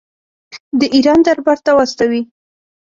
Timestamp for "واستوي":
1.77-2.21